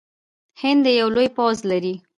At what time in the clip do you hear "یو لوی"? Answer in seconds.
0.99-1.27